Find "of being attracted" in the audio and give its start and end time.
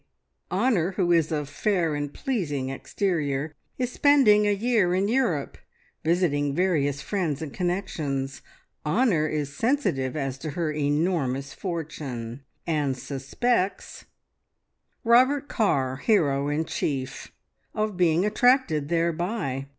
17.75-18.89